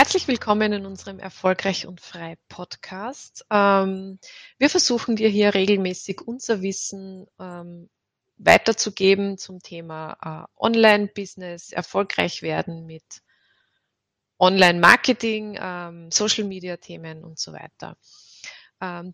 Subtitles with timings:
[0.00, 3.44] Herzlich willkommen in unserem Erfolgreich und Frei Podcast.
[3.50, 4.18] Ähm,
[4.56, 7.90] wir versuchen dir hier regelmäßig unser Wissen ähm,
[8.38, 13.04] weiterzugeben zum Thema äh, Online-Business, erfolgreich werden mit
[14.38, 17.98] Online-Marketing, ähm, Social-Media-Themen und so weiter.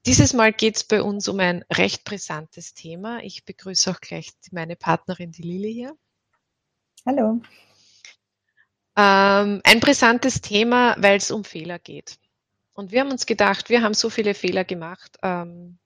[0.06, 3.24] Dieses Mal geht es bei uns um ein recht brisantes Thema.
[3.24, 5.96] Ich begrüße auch gleich meine Partnerin, die Lili hier.
[7.04, 7.40] Hallo.
[8.96, 12.18] Ähm, ein brisantes Thema, weil es um Fehler geht.
[12.72, 15.78] Und wir haben uns gedacht, wir haben so viele Fehler gemacht ähm,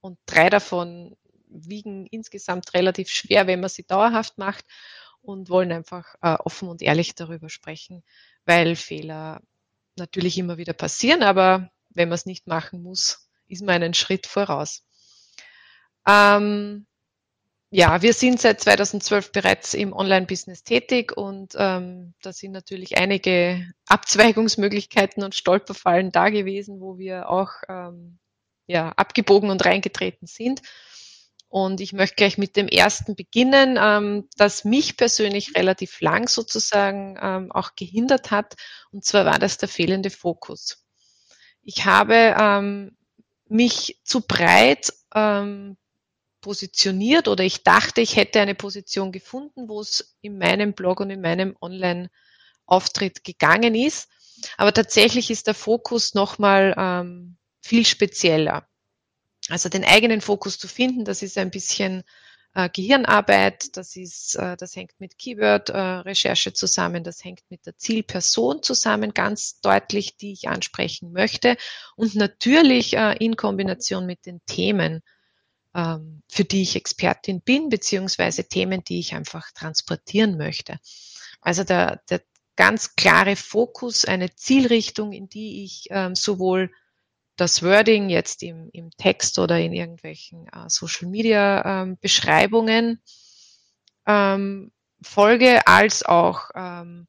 [0.00, 1.16] und drei davon
[1.46, 4.64] wiegen insgesamt relativ schwer, wenn man sie dauerhaft macht
[5.22, 8.02] und wollen einfach äh, offen und ehrlich darüber sprechen,
[8.44, 9.40] weil Fehler
[9.96, 14.26] natürlich immer wieder passieren, aber wenn man es nicht machen muss, ist man einen Schritt
[14.26, 14.84] voraus.
[16.06, 16.86] Ähm,
[17.70, 23.64] ja, wir sind seit 2012 bereits im Online-Business tätig und ähm, da sind natürlich einige
[23.86, 28.18] Abzweigungsmöglichkeiten und Stolperfallen da gewesen, wo wir auch ähm,
[28.66, 30.62] ja, abgebogen und reingetreten sind.
[31.48, 37.18] Und ich möchte gleich mit dem ersten beginnen, ähm, das mich persönlich relativ lang sozusagen
[37.20, 38.56] ähm, auch gehindert hat.
[38.90, 40.84] Und zwar war das der fehlende Fokus.
[41.62, 42.96] Ich habe ähm,
[43.48, 45.76] mich zu breit ähm,
[46.40, 51.10] positioniert oder ich dachte, ich hätte eine Position gefunden, wo es in meinem Blog und
[51.10, 54.08] in meinem Online-Auftritt gegangen ist.
[54.56, 58.66] Aber tatsächlich ist der Fokus nochmal ähm, viel spezieller.
[59.48, 62.04] Also den eigenen Fokus zu finden, das ist ein bisschen
[62.54, 67.76] äh, Gehirnarbeit, das ist, äh, das hängt mit Keyword-Recherche äh, zusammen, das hängt mit der
[67.76, 71.56] Zielperson zusammen, ganz deutlich, die ich ansprechen möchte
[71.96, 75.02] und natürlich äh, in Kombination mit den Themen,
[75.72, 80.80] für die ich Expertin bin, beziehungsweise Themen, die ich einfach transportieren möchte.
[81.40, 82.22] Also der, der
[82.56, 86.70] ganz klare Fokus, eine Zielrichtung, in die ich ähm, sowohl
[87.36, 93.00] das Wording jetzt im, im Text oder in irgendwelchen äh, Social Media ähm, Beschreibungen
[94.06, 97.08] ähm, folge, als auch ähm,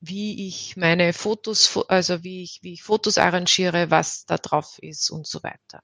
[0.00, 5.10] wie ich meine Fotos, also wie ich, wie ich Fotos arrangiere, was da drauf ist
[5.10, 5.82] und so weiter.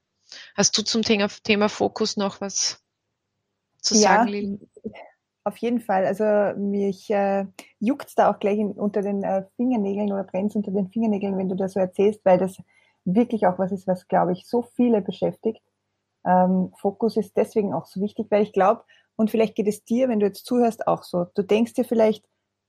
[0.54, 2.82] Hast du zum Thema, Thema Fokus noch was
[3.80, 4.58] zu sagen, ja, Lili?
[5.44, 6.06] Auf jeden Fall.
[6.06, 7.44] Also mich äh,
[7.78, 11.50] juckt da auch gleich in, unter den äh, Fingernägeln oder brennt unter den Fingernägeln, wenn
[11.50, 12.56] du das so erzählst, weil das
[13.04, 15.62] wirklich auch was ist, was, glaube ich, so viele beschäftigt.
[16.24, 18.84] Ähm, Fokus ist deswegen auch so wichtig, weil ich glaube,
[19.16, 21.26] und vielleicht geht es dir, wenn du jetzt zuhörst, auch so.
[21.34, 22.24] Du denkst dir vielleicht,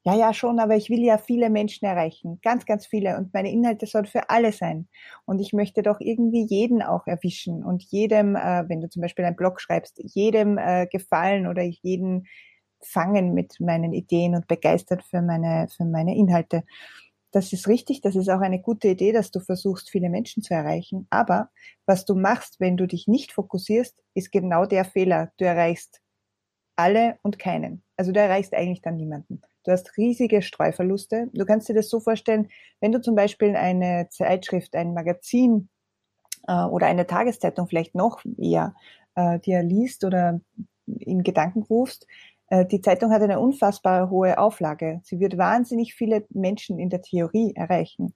[0.08, 2.40] ja, ja, schon, aber ich will ja viele Menschen erreichen.
[2.44, 3.18] Ganz, ganz viele.
[3.18, 4.88] Und meine Inhalte sollen für alle sein.
[5.26, 9.26] Und ich möchte doch irgendwie jeden auch erwischen und jedem, äh, wenn du zum Beispiel
[9.26, 12.28] einen Blog schreibst, jedem äh, gefallen oder jeden
[12.84, 16.64] fangen mit meinen Ideen und begeistert für meine, für meine Inhalte.
[17.32, 20.54] Das ist richtig, das ist auch eine gute Idee, dass du versuchst, viele Menschen zu
[20.54, 21.08] erreichen.
[21.10, 21.50] Aber
[21.88, 25.32] was du machst, wenn du dich nicht fokussierst, ist genau der Fehler.
[25.38, 26.00] Du erreichst
[26.76, 27.84] alle und keinen.
[27.98, 29.42] Also du erreichst eigentlich dann niemanden.
[29.66, 31.30] Du hast riesige Streuverluste.
[31.34, 32.50] Du kannst dir das so vorstellen,
[32.82, 35.70] wenn du zum Beispiel eine Zeitschrift, ein Magazin
[36.48, 38.76] äh, oder eine Tageszeitung vielleicht noch eher
[39.16, 40.40] äh, dir liest oder
[40.86, 42.06] in Gedanken rufst,
[42.50, 45.02] äh, die Zeitung hat eine unfassbar hohe Auflage.
[45.04, 48.14] Sie wird wahnsinnig viele Menschen in der Theorie erreichen.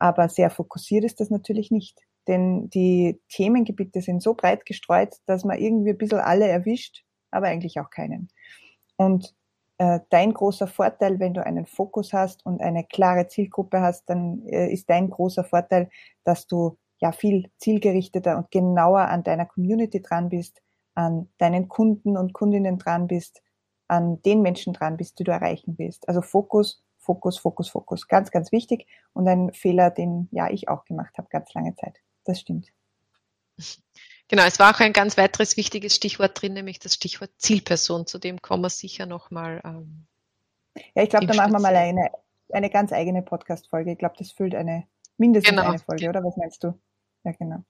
[0.00, 2.00] Aber sehr fokussiert ist das natürlich nicht.
[2.26, 7.46] Denn die Themengebiete sind so breit gestreut, dass man irgendwie ein bisschen alle erwischt, aber
[7.46, 8.28] eigentlich auch keinen.
[8.96, 9.34] Und
[10.10, 14.72] dein großer Vorteil, wenn du einen Fokus hast und eine klare Zielgruppe hast, dann äh,
[14.72, 15.88] ist dein großer Vorteil,
[16.24, 20.62] dass du ja viel zielgerichteter und genauer an deiner Community dran bist,
[20.94, 23.42] an deinen Kunden und Kundinnen dran bist,
[23.86, 26.08] an den Menschen dran bist, die du erreichen willst.
[26.08, 28.08] Also Fokus, Fokus, Fokus, Fokus.
[28.08, 31.98] Ganz, ganz wichtig und ein Fehler, den ja ich auch gemacht habe, ganz lange Zeit.
[32.24, 32.72] Das stimmt.
[34.28, 38.06] Genau, es war auch ein ganz weiteres wichtiges Stichwort drin, nämlich das Stichwort Zielperson.
[38.06, 39.62] Zu dem kommen wir sicher nochmal.
[39.64, 40.06] Ähm,
[40.94, 42.10] ja, ich glaube, da machen wir mal eine,
[42.52, 43.92] eine ganz eigene Podcast-Folge.
[43.92, 44.84] Ich glaube, das füllt eine,
[45.16, 45.68] mindestens genau.
[45.68, 46.22] eine Folge, oder?
[46.22, 46.78] Was meinst du?
[47.24, 47.64] Ja, genau.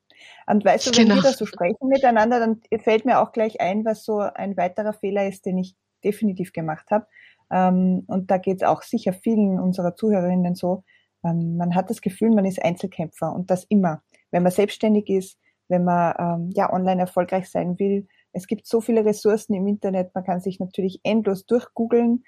[0.47, 1.17] Und weißt du, wenn genau.
[1.17, 4.93] wir da so sprechen miteinander, dann fällt mir auch gleich ein, was so ein weiterer
[4.93, 7.07] Fehler ist, den ich definitiv gemacht habe.
[7.51, 10.85] Ähm, und da geht es auch sicher vielen unserer Zuhörerinnen so.
[11.25, 14.03] Ähm, man hat das Gefühl, man ist Einzelkämpfer und das immer.
[14.31, 18.09] Wenn man selbstständig ist, wenn man ähm, ja online erfolgreich sein will.
[18.33, 22.25] Es gibt so viele Ressourcen im Internet, man kann sich natürlich endlos durchgoogeln,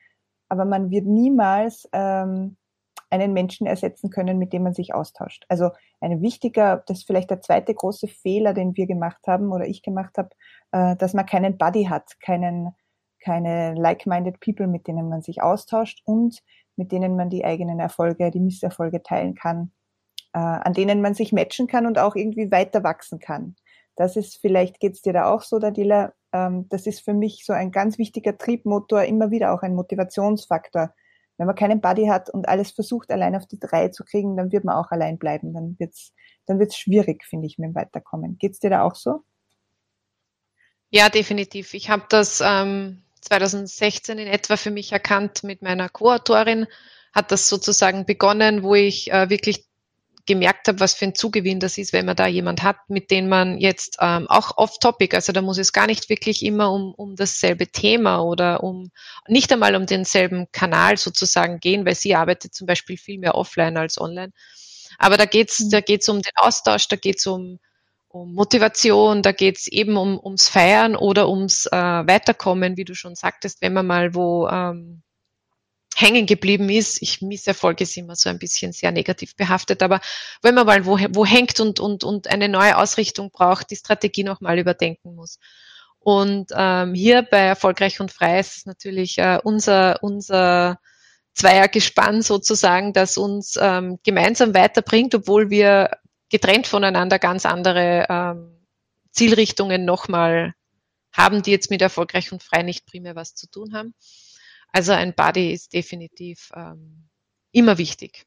[0.48, 2.56] aber man wird niemals ähm,
[3.10, 5.44] einen Menschen ersetzen können, mit dem man sich austauscht.
[5.48, 5.70] Also
[6.00, 9.82] ein wichtiger, das ist vielleicht der zweite große Fehler, den wir gemacht haben oder ich
[9.82, 10.30] gemacht habe,
[10.72, 12.74] äh, dass man keinen Buddy hat, keinen,
[13.20, 16.42] keine like-minded People, mit denen man sich austauscht und
[16.76, 19.72] mit denen man die eigenen Erfolge, die Misserfolge teilen kann,
[20.38, 23.56] an denen man sich matchen kann und auch irgendwie weiter wachsen kann.
[23.96, 27.52] Das ist, vielleicht geht's dir da auch so, Dadila, ähm, das ist für mich so
[27.52, 30.94] ein ganz wichtiger Triebmotor, immer wieder auch ein Motivationsfaktor,
[31.40, 34.52] wenn man keinen Buddy hat und alles versucht, allein auf die drei zu kriegen, dann
[34.52, 35.54] wird man auch allein bleiben.
[35.54, 36.12] Dann wird's,
[36.44, 38.36] dann wird's schwierig, finde ich, mit dem Weiterkommen.
[38.38, 39.24] Geht's dir da auch so?
[40.90, 41.72] Ja, definitiv.
[41.72, 46.66] Ich habe das ähm, 2016 in etwa für mich erkannt mit meiner Co-Autorin.
[47.14, 49.64] Hat das sozusagen begonnen, wo ich äh, wirklich
[50.30, 53.28] gemerkt habe, was für ein Zugewinn das ist, wenn man da jemand hat, mit dem
[53.28, 57.16] man jetzt ähm, auch off-topic, also da muss es gar nicht wirklich immer um, um
[57.16, 58.92] dasselbe Thema oder um
[59.26, 63.76] nicht einmal um denselben Kanal sozusagen gehen, weil sie arbeitet zum Beispiel viel mehr offline
[63.76, 64.32] als online.
[64.98, 65.70] Aber da geht's, mhm.
[65.70, 67.58] da geht's um den Austausch, da geht's um,
[68.08, 73.16] um Motivation, da geht's eben um, ums Feiern oder ums äh, Weiterkommen, wie du schon
[73.16, 75.02] sagtest, wenn man mal wo ähm,
[75.96, 77.02] hängen geblieben ist.
[77.02, 80.00] Ich Misserfolg ist immer so ein bisschen sehr negativ behaftet, aber
[80.42, 84.24] wenn man mal wo, wo hängt und, und, und eine neue Ausrichtung braucht, die Strategie
[84.24, 85.38] nochmal überdenken muss.
[85.98, 90.78] Und ähm, hier bei Erfolgreich und Frei ist es natürlich äh, unser, unser
[91.34, 95.90] Zweiergespann sozusagen, das uns ähm, gemeinsam weiterbringt, obwohl wir
[96.30, 98.66] getrennt voneinander ganz andere ähm,
[99.10, 100.54] Zielrichtungen nochmal
[101.12, 103.94] haben, die jetzt mit Erfolgreich und Frei nicht primär was zu tun haben.
[104.72, 107.08] Also ein Buddy ist definitiv ähm,
[107.52, 108.24] immer wichtig.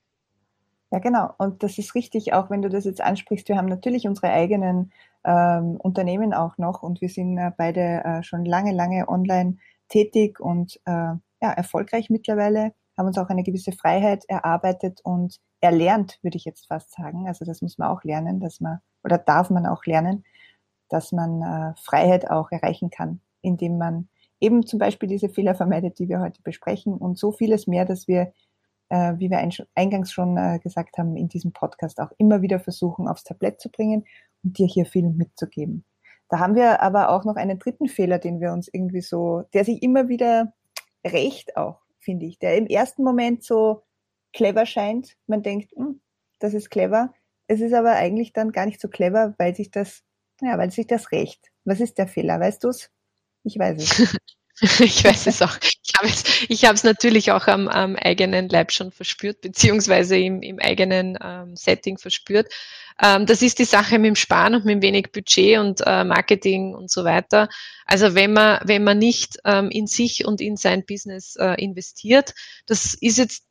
[0.92, 1.34] Ja, genau.
[1.38, 3.50] Und das ist richtig, auch wenn du das jetzt ansprichst.
[3.50, 4.92] Wir haben natürlich unsere eigenen
[5.24, 9.58] ähm, Unternehmen auch noch und wir sind äh, beide äh, schon lange, lange online
[9.90, 16.20] tätig und äh, ja, erfolgreich mittlerweile, haben uns auch eine gewisse Freiheit erarbeitet und erlernt,
[16.22, 17.28] würde ich jetzt fast sagen.
[17.28, 20.24] Also das muss man auch lernen, dass man, oder darf man auch lernen,
[20.90, 24.10] dass man äh, Freiheit auch erreichen kann, indem man
[24.44, 28.08] eben zum Beispiel diese Fehler vermeidet, die wir heute besprechen und so vieles mehr, dass
[28.08, 28.34] wir,
[28.90, 29.40] äh, wie wir
[29.74, 33.70] eingangs schon äh, gesagt haben, in diesem Podcast auch immer wieder versuchen, aufs Tablett zu
[33.70, 34.06] bringen
[34.44, 35.86] und dir hier viel mitzugeben.
[36.30, 39.66] Da haben wir aber auch noch einen dritten Fehler, den wir uns irgendwie so, der
[39.66, 40.54] sich immer wieder
[41.06, 43.84] rächt auch, finde ich, der im ersten Moment so
[44.34, 45.16] clever scheint.
[45.28, 46.02] Man denkt, hm,
[46.40, 47.14] das ist clever.
[47.48, 50.04] Es ist aber eigentlich dann gar nicht so clever, weil sich das,
[50.42, 51.52] ja, weil sich das rächt.
[51.66, 52.40] Was ist der Fehler?
[52.40, 52.90] Weißt du's?
[53.44, 54.18] Ich weiß es.
[54.80, 55.58] ich weiß es auch.
[55.62, 60.18] Ich habe es, ich habe es natürlich auch am, am eigenen Leib schon verspürt, beziehungsweise
[60.18, 62.52] im, im eigenen ähm, Setting verspürt.
[63.02, 66.76] Ähm, das ist die Sache mit dem Sparen und mit wenig Budget und äh, Marketing
[66.76, 67.50] und so weiter.
[67.86, 72.34] Also wenn man, wenn man nicht ähm, in sich und in sein Business äh, investiert,
[72.66, 73.44] das ist jetzt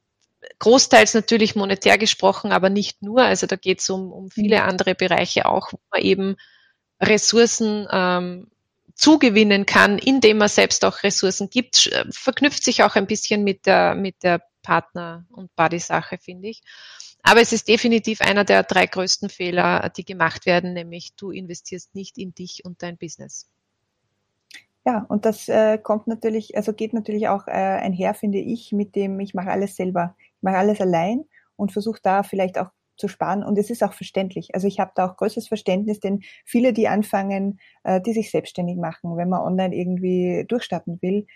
[0.59, 3.23] großteils natürlich monetär gesprochen, aber nicht nur.
[3.23, 4.69] Also da geht es um, um viele mhm.
[4.69, 6.37] andere Bereiche auch, wo man eben
[7.01, 8.49] Ressourcen ähm,
[8.95, 13.67] zugewinnen kann, indem man selbst auch Ressourcen gibt, äh, verknüpft sich auch ein bisschen mit
[13.67, 16.63] der, mit der Partner- und Buddy-Sache, finde ich.
[17.23, 21.95] Aber es ist definitiv einer der drei größten Fehler, die gemacht werden, nämlich du investierst
[21.95, 23.49] nicht in dich und dein Business.
[24.85, 28.97] Ja, und das äh, kommt natürlich, also geht natürlich auch äh, einher, finde ich, mit
[28.97, 30.17] dem, ich mache alles selber.
[30.19, 33.43] Ich mache alles allein und versuche da vielleicht auch zu sparen.
[33.45, 34.55] Und es ist auch verständlich.
[34.55, 38.77] Also ich habe da auch größeres Verständnis, denn viele, die anfangen, äh, die sich selbstständig
[38.77, 41.27] machen, wenn man online irgendwie durchstarten will,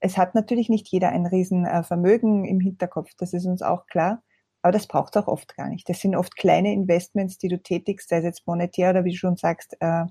[0.00, 3.12] es hat natürlich nicht jeder ein Riesenvermögen im Hinterkopf.
[3.18, 4.22] Das ist uns auch klar.
[4.60, 5.88] Aber das braucht auch oft gar nicht.
[5.88, 9.16] Das sind oft kleine Investments, die du tätigst, sei es jetzt monetär oder wie du
[9.16, 10.04] schon sagst, äh,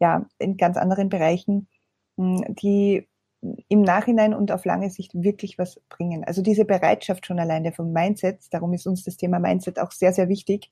[0.00, 1.68] ja, in ganz anderen Bereichen,
[2.16, 3.08] die
[3.68, 6.24] im Nachhinein und auf lange Sicht wirklich was bringen.
[6.24, 10.12] Also diese Bereitschaft schon alleine vom Mindset, darum ist uns das Thema Mindset auch sehr,
[10.12, 10.70] sehr wichtig,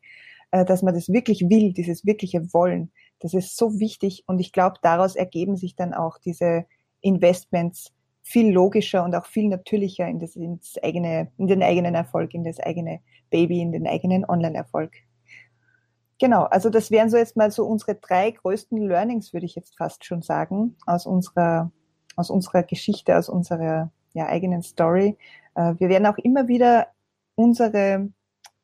[0.50, 2.92] äh, dass man das wirklich will, dieses wirkliche Wollen.
[3.20, 6.66] Das ist so wichtig und ich glaube, daraus ergeben sich dann auch diese
[7.00, 12.34] Investments viel logischer und auch viel natürlicher in, das, ins eigene, in den eigenen Erfolg,
[12.34, 13.00] in das eigene
[13.30, 14.92] Baby, in den eigenen Online-Erfolg.
[16.18, 19.76] Genau, also das wären so jetzt mal so unsere drei größten Learnings, würde ich jetzt
[19.76, 21.70] fast schon sagen, aus unserer
[22.16, 25.16] aus unserer Geschichte, aus unserer ja, eigenen Story.
[25.54, 26.88] Äh, wir werden auch immer wieder
[27.34, 28.08] unsere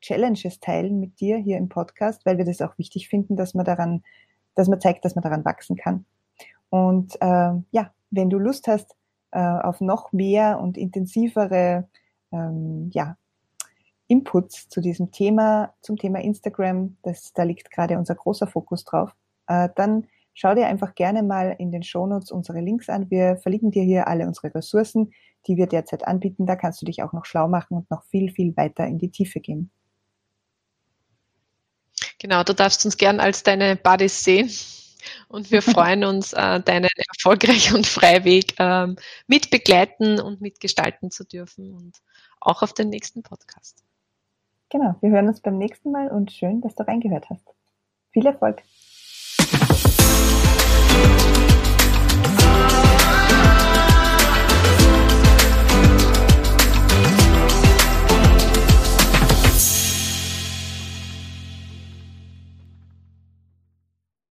[0.01, 3.65] Challenges teilen mit dir hier im Podcast, weil wir das auch wichtig finden, dass man
[3.65, 4.03] daran,
[4.55, 6.05] dass man zeigt, dass man daran wachsen kann.
[6.69, 8.95] Und äh, ja, wenn du Lust hast
[9.31, 11.87] äh, auf noch mehr und intensivere
[12.31, 13.17] ähm, ja,
[14.07, 19.15] Inputs zu diesem Thema, zum Thema Instagram, das, da liegt gerade unser großer Fokus drauf,
[19.47, 23.09] äh, dann schau dir einfach gerne mal in den Shownotes unsere Links an.
[23.09, 25.11] Wir verlinken dir hier alle unsere Ressourcen,
[25.47, 26.45] die wir derzeit anbieten.
[26.45, 29.09] Da kannst du dich auch noch schlau machen und noch viel, viel weiter in die
[29.09, 29.71] Tiefe gehen.
[32.19, 34.49] Genau, du darfst uns gern als deine Buddies sehen.
[35.27, 38.95] Und wir freuen uns, äh, deinen erfolgreichen und Freiweg ähm,
[39.27, 41.97] mitbegleiten und mitgestalten zu dürfen und
[42.39, 43.83] auch auf den nächsten Podcast.
[44.69, 47.45] Genau, wir hören uns beim nächsten Mal und schön, dass du reingehört hast.
[48.11, 48.61] Viel Erfolg!